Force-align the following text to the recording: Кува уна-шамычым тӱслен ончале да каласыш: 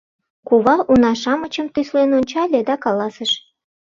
Кува 0.47 0.75
уна-шамычым 0.91 1.67
тӱслен 1.73 2.09
ончале 2.17 2.59
да 2.69 2.75
каласыш: 2.83 3.31